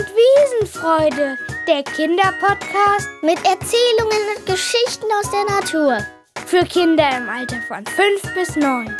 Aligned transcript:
Wiesenfreude, 0.00 1.36
der 1.68 1.82
Kinderpodcast 1.82 3.08
mit 3.22 3.36
Erzählungen 3.44 4.36
und 4.36 4.46
Geschichten 4.46 5.04
aus 5.20 5.30
der 5.30 5.44
Natur. 5.54 5.98
Für 6.46 6.64
Kinder 6.64 7.08
im 7.16 7.28
Alter 7.28 7.60
von 7.62 7.84
5 7.84 8.34
bis 8.34 8.56
9. 8.56 8.96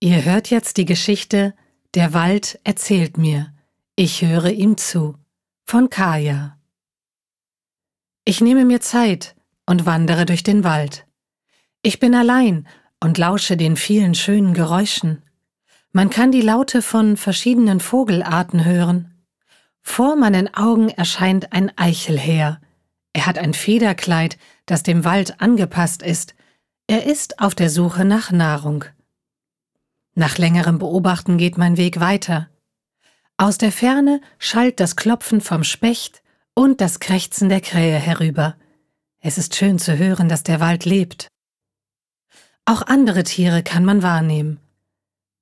Ihr 0.00 0.24
hört 0.24 0.50
jetzt 0.50 0.76
die 0.76 0.84
Geschichte 0.84 1.54
Der 1.94 2.12
Wald 2.12 2.60
erzählt 2.64 3.16
mir. 3.16 3.54
Ich 3.96 4.22
höre 4.22 4.50
ihm 4.50 4.76
zu. 4.76 5.16
Von 5.66 5.88
Kaya. 5.88 6.58
Ich 8.26 8.40
nehme 8.40 8.64
mir 8.64 8.80
Zeit 8.80 9.34
und 9.64 9.86
wandere 9.86 10.26
durch 10.26 10.42
den 10.42 10.62
Wald. 10.62 11.06
Ich 11.82 12.00
bin 12.00 12.14
allein 12.14 12.66
und 13.00 13.16
lausche 13.16 13.56
den 13.56 13.76
vielen 13.76 14.14
schönen 14.14 14.52
Geräuschen. 14.52 15.22
Man 15.96 16.10
kann 16.10 16.32
die 16.32 16.40
Laute 16.40 16.82
von 16.82 17.16
verschiedenen 17.16 17.78
Vogelarten 17.78 18.64
hören. 18.64 19.14
Vor 19.80 20.16
meinen 20.16 20.52
Augen 20.52 20.88
erscheint 20.88 21.52
ein 21.52 21.70
Eichelheer. 21.78 22.60
Er 23.12 23.26
hat 23.26 23.38
ein 23.38 23.54
Federkleid, 23.54 24.36
das 24.66 24.82
dem 24.82 25.04
Wald 25.04 25.40
angepasst 25.40 26.02
ist. 26.02 26.34
Er 26.88 27.06
ist 27.06 27.38
auf 27.38 27.54
der 27.54 27.70
Suche 27.70 28.04
nach 28.04 28.32
Nahrung. 28.32 28.86
Nach 30.16 30.36
längerem 30.36 30.80
Beobachten 30.80 31.38
geht 31.38 31.58
mein 31.58 31.76
Weg 31.76 32.00
weiter. 32.00 32.48
Aus 33.36 33.56
der 33.56 33.70
Ferne 33.70 34.20
schallt 34.40 34.80
das 34.80 34.96
Klopfen 34.96 35.40
vom 35.40 35.62
Specht 35.62 36.24
und 36.54 36.80
das 36.80 36.98
Krächzen 36.98 37.48
der 37.48 37.60
Krähe 37.60 37.98
herüber. 37.98 38.56
Es 39.20 39.38
ist 39.38 39.54
schön 39.54 39.78
zu 39.78 39.96
hören, 39.96 40.28
dass 40.28 40.42
der 40.42 40.58
Wald 40.58 40.86
lebt. 40.86 41.28
Auch 42.64 42.82
andere 42.82 43.22
Tiere 43.22 43.62
kann 43.62 43.84
man 43.84 44.02
wahrnehmen. 44.02 44.58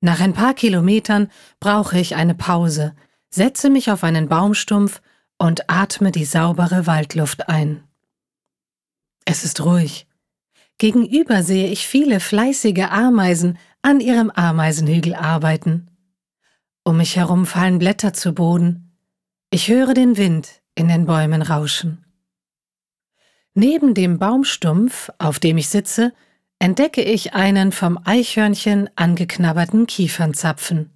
Nach 0.05 0.21
ein 0.21 0.35
paar 0.35 0.53
Kilometern 0.53 1.31
brauche 1.61 1.97
ich 1.97 2.17
eine 2.17 2.35
Pause, 2.35 2.95
setze 3.31 3.71
mich 3.71 3.89
auf 3.93 4.03
einen 4.03 4.29
Baumstumpf 4.29 5.01
und 5.39 5.71
atme 5.71 6.11
die 6.11 6.25
saubere 6.25 6.89
Waldluft 6.89 7.49
ein. 7.49 7.85
Es 9.25 9.45
ist 9.45 9.65
ruhig. 9.65 10.09
Gegenüber 10.79 11.45
sehe 11.45 11.69
ich 11.69 11.87
viele 11.87 12.19
fleißige 12.19 12.91
Ameisen 12.91 13.59
an 13.81 14.01
ihrem 14.01 14.31
Ameisenhügel 14.31 15.15
arbeiten. 15.15 15.89
Um 16.83 16.97
mich 16.97 17.15
herum 17.15 17.47
fallen 17.47 17.79
Blätter 17.79 18.13
zu 18.13 18.33
Boden. 18.35 18.99
Ich 19.51 19.69
höre 19.69 19.95
den 19.95 20.17
Wind 20.17 20.63
in 20.75 20.89
den 20.89 21.07
Bäumen 21.07 21.43
rauschen. 21.43 22.05
Neben 23.55 23.95
dem 23.95 24.19
Baumstumpf, 24.19 25.11
auf 25.19 25.39
dem 25.39 25.59
ich 25.59 25.69
sitze, 25.69 26.13
entdecke 26.63 27.03
ich 27.03 27.35
einen 27.35 27.73
vom 27.73 27.99
Eichhörnchen 28.05 28.89
angeknabberten 28.95 29.89
Kiefernzapfen. 29.89 30.93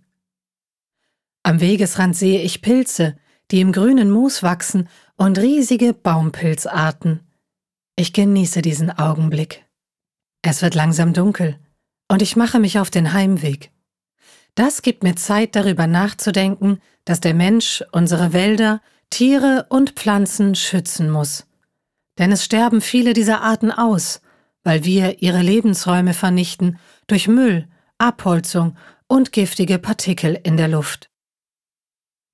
Am 1.42 1.60
Wegesrand 1.60 2.16
sehe 2.16 2.40
ich 2.40 2.62
Pilze, 2.62 3.16
die 3.50 3.60
im 3.60 3.72
grünen 3.72 4.08
Moos 4.08 4.44
wachsen 4.44 4.88
und 5.16 5.40
riesige 5.40 5.92
Baumpilzarten. 5.92 7.26
Ich 7.96 8.12
genieße 8.12 8.62
diesen 8.62 8.96
Augenblick. 8.96 9.64
Es 10.40 10.62
wird 10.62 10.76
langsam 10.76 11.12
dunkel 11.12 11.58
und 12.06 12.22
ich 12.22 12.36
mache 12.36 12.60
mich 12.60 12.78
auf 12.78 12.90
den 12.90 13.12
Heimweg. 13.12 13.72
Das 14.54 14.82
gibt 14.82 15.02
mir 15.02 15.16
Zeit 15.16 15.56
darüber 15.56 15.88
nachzudenken, 15.88 16.80
dass 17.04 17.18
der 17.18 17.34
Mensch 17.34 17.82
unsere 17.90 18.32
Wälder, 18.32 18.82
Tiere 19.10 19.66
und 19.68 19.90
Pflanzen 19.90 20.54
schützen 20.54 21.10
muss. 21.10 21.44
Denn 22.18 22.30
es 22.30 22.44
sterben 22.44 22.80
viele 22.80 23.14
dieser 23.14 23.40
Arten 23.40 23.72
aus, 23.72 24.20
weil 24.66 24.84
wir 24.84 25.22
ihre 25.22 25.42
Lebensräume 25.42 26.12
vernichten 26.12 26.80
durch 27.06 27.28
Müll, 27.28 27.68
Abholzung 27.98 28.76
und 29.06 29.30
giftige 29.30 29.78
Partikel 29.78 30.40
in 30.42 30.56
der 30.56 30.66
Luft. 30.66 31.08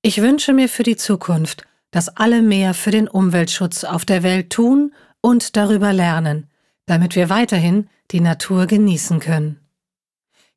Ich 0.01 0.19
wünsche 0.19 0.51
mir 0.51 0.67
für 0.67 0.81
die 0.81 0.95
Zukunft, 0.95 1.67
dass 1.91 2.17
alle 2.17 2.41
mehr 2.41 2.73
für 2.73 2.89
den 2.89 3.07
Umweltschutz 3.07 3.83
auf 3.83 4.03
der 4.03 4.23
Welt 4.23 4.49
tun 4.49 4.95
und 5.21 5.55
darüber 5.55 5.93
lernen, 5.93 6.49
damit 6.87 7.15
wir 7.15 7.29
weiterhin 7.29 7.87
die 8.09 8.19
Natur 8.19 8.65
genießen 8.65 9.19
können. 9.19 9.59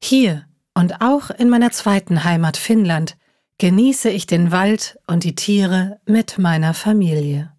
Hier 0.03 0.47
und 0.73 1.03
auch 1.03 1.29
in 1.29 1.51
meiner 1.51 1.73
zweiten 1.73 2.25
Heimat 2.25 2.57
Finnland 2.57 3.19
genieße 3.59 4.09
ich 4.09 4.27
den 4.27 4.51
Wald 4.51 4.99
und 5.07 5.25
die 5.25 5.35
Tiere 5.35 6.01
mit 6.07 6.39
meiner 6.39 6.73
Familie. 6.73 7.53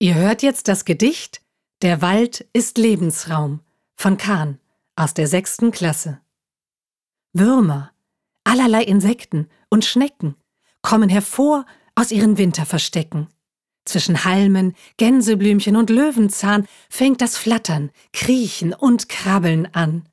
Ihr 0.00 0.14
hört 0.14 0.42
jetzt 0.42 0.68
das 0.68 0.84
Gedicht 0.84 1.40
Der 1.82 2.02
Wald 2.02 2.46
ist 2.52 2.78
Lebensraum 2.78 3.60
von 3.94 4.16
Kahn 4.16 4.58
aus 4.96 5.14
der 5.14 5.28
sechsten 5.28 5.70
Klasse. 5.70 6.20
Würmer, 7.32 7.92
allerlei 8.42 8.82
Insekten 8.82 9.48
und 9.70 9.84
Schnecken 9.84 10.34
kommen 10.82 11.08
hervor 11.08 11.64
aus 11.94 12.10
ihren 12.10 12.38
Winterverstecken. 12.38 13.28
Zwischen 13.84 14.24
Halmen, 14.24 14.74
Gänseblümchen 14.96 15.76
und 15.76 15.90
Löwenzahn 15.90 16.66
fängt 16.88 17.20
das 17.20 17.36
Flattern, 17.36 17.90
Kriechen 18.12 18.72
und 18.72 19.08
Krabbeln 19.08 19.72
an. 19.74 20.08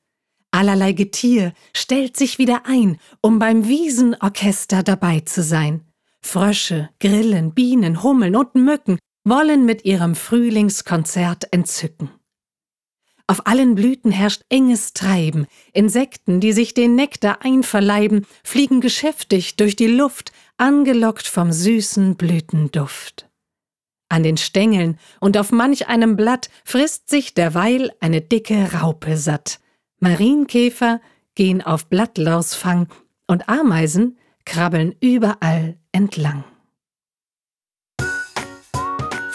Allerlei 0.51 0.91
Getier 0.91 1.53
stellt 1.75 2.17
sich 2.17 2.37
wieder 2.37 2.65
ein, 2.65 2.99
um 3.21 3.39
beim 3.39 3.67
Wiesenorchester 3.67 4.83
dabei 4.83 5.21
zu 5.21 5.41
sein. 5.41 5.85
Frösche, 6.21 6.89
Grillen, 6.99 7.53
Bienen, 7.53 8.03
Hummeln 8.03 8.35
und 8.35 8.55
Mücken 8.55 8.99
wollen 9.23 9.65
mit 9.65 9.85
ihrem 9.85 10.15
Frühlingskonzert 10.15 11.51
entzücken. 11.51 12.09
Auf 13.27 13.47
allen 13.47 13.75
Blüten 13.75 14.11
herrscht 14.11 14.43
enges 14.49 14.93
Treiben, 14.93 15.47
Insekten, 15.71 16.41
die 16.41 16.51
sich 16.51 16.73
den 16.73 16.95
Nektar 16.95 17.45
einverleiben, 17.45 18.25
fliegen 18.43 18.81
geschäftig 18.81 19.55
durch 19.55 19.75
die 19.77 19.87
Luft, 19.87 20.33
angelockt 20.57 21.27
vom 21.27 21.51
süßen 21.51 22.17
Blütenduft. 22.17 23.29
An 24.09 24.23
den 24.23 24.35
Stängeln 24.35 24.99
und 25.21 25.37
auf 25.37 25.53
manch 25.53 25.87
einem 25.87 26.17
Blatt 26.17 26.49
frisst 26.65 27.09
sich 27.09 27.33
derweil 27.33 27.93
eine 28.01 28.19
dicke 28.19 28.73
Raupe 28.73 29.15
satt. 29.15 29.61
Marienkäfer 29.99 30.99
gehen 31.35 31.61
auf 31.61 31.85
Blattlausfang 31.85 32.89
und 33.27 33.47
Ameisen 33.47 34.17
krabbeln 34.43 34.93
überall 34.99 35.77
entlang. 35.93 36.43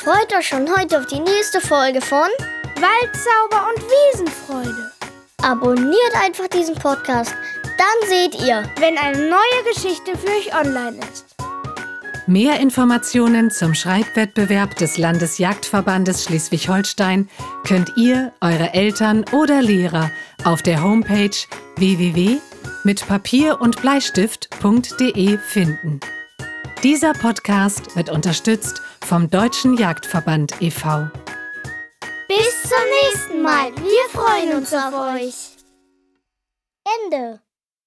Freut 0.06 0.32
euch 0.38 0.46
schon 0.46 0.68
heute 0.78 1.00
auf 1.00 1.06
die 1.06 1.18
nächste 1.18 1.60
Folge 1.60 2.00
von 2.00 2.28
Waldzauber 2.76 3.68
und 3.74 3.82
Wiesenfreude. 3.82 4.92
Abonniert 5.42 6.14
einfach 6.24 6.46
diesen 6.46 6.76
Podcast, 6.76 7.34
dann 7.64 8.08
seht 8.08 8.40
ihr, 8.40 8.62
wenn 8.78 8.96
eine 8.98 9.28
neue 9.28 9.74
Geschichte 9.74 10.16
für 10.16 10.28
euch 10.28 10.54
online 10.54 11.00
ist. 11.12 11.34
Mehr 12.28 12.60
Informationen 12.60 13.50
zum 13.50 13.74
Schreibwettbewerb 13.74 14.76
des 14.76 14.96
Landesjagdverbandes 14.96 16.22
Schleswig-Holstein 16.22 17.28
könnt 17.66 17.96
ihr, 17.96 18.32
eure 18.40 18.74
Eltern 18.74 19.24
oder 19.32 19.60
Lehrer 19.60 20.12
auf 20.44 20.62
der 20.62 20.84
Homepage 20.84 21.36
www.mitpapier 21.78 23.60
und 23.60 23.82
Bleistift.de 23.82 25.38
finden. 25.38 25.98
Dieser 26.82 27.14
Podcast 27.14 27.96
wird 27.96 28.10
unterstützt 28.10 28.82
vom 29.04 29.30
Deutschen 29.30 29.76
Jagdverband 29.78 30.60
e.V. 30.60 31.08
Bis 32.28 32.62
zum 32.62 32.78
nächsten 33.02 33.42
Mal. 33.42 33.74
Wir 33.76 34.10
freuen 34.10 34.56
uns 34.58 34.72
auf 34.74 34.92
euch. 35.14 35.56
Ende. 37.04 37.40